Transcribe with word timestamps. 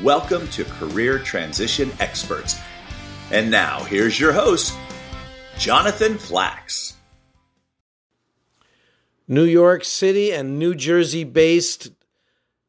Welcome 0.00 0.48
to 0.48 0.64
Career 0.64 1.18
Transition 1.18 1.92
Experts. 2.00 2.58
And 3.30 3.50
now, 3.50 3.84
here's 3.84 4.18
your 4.18 4.32
host, 4.32 4.74
Jonathan 5.58 6.16
Flax. 6.16 6.96
New 9.28 9.44
York 9.44 9.84
City 9.84 10.32
and 10.32 10.58
New 10.58 10.74
Jersey 10.74 11.24
based 11.24 11.90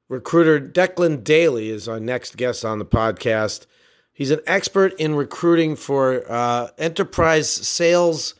recruiter 0.09 0.59
Declan 0.59 1.23
Daly 1.23 1.69
is 1.69 1.87
our 1.87 1.99
next 1.99 2.35
guest 2.35 2.65
on 2.65 2.77
the 2.77 2.85
podcast. 2.85 3.67
He's 4.11 4.31
an 4.31 4.41
expert 4.45 4.93
in 4.99 5.15
recruiting 5.15 5.77
for 5.77 6.29
uh, 6.29 6.71
enterprise 6.77 7.49
sales 7.49 8.35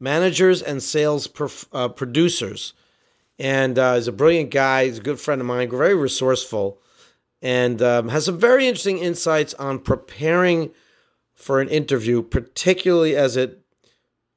managers 0.00 0.62
and 0.62 0.82
sales 0.82 1.28
uh, 1.72 1.88
producers. 1.88 2.72
And 3.38 3.78
uh, 3.78 3.96
he's 3.96 4.08
a 4.08 4.12
brilliant 4.12 4.50
guy. 4.50 4.86
He's 4.86 4.98
a 4.98 5.02
good 5.02 5.20
friend 5.20 5.42
of 5.42 5.46
mine, 5.46 5.68
very 5.68 5.94
resourceful, 5.94 6.80
and 7.44 7.82
um, 7.82 8.08
has 8.08 8.24
some 8.24 8.40
very 8.40 8.66
interesting 8.66 8.98
insights 8.98 9.52
on 9.54 9.78
preparing 9.78 10.70
for 11.34 11.60
an 11.60 11.68
interview, 11.68 12.22
particularly 12.22 13.14
as 13.14 13.36
it 13.36 13.60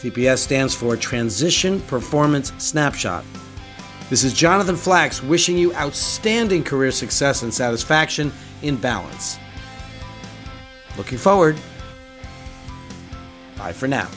TPS 0.04 0.40
stands 0.40 0.74
for 0.74 0.98
Transition 0.98 1.80
Performance 1.80 2.52
Snapshot. 2.58 3.24
This 4.10 4.22
is 4.22 4.34
Jonathan 4.34 4.76
Flax 4.76 5.22
wishing 5.22 5.56
you 5.56 5.74
outstanding 5.76 6.62
career 6.62 6.90
success 6.90 7.40
and 7.40 7.54
satisfaction 7.54 8.30
in 8.60 8.76
balance. 8.76 9.38
Looking 10.98 11.16
forward. 11.16 11.58
Bye 13.56 13.72
for 13.72 13.88
now. 13.88 14.10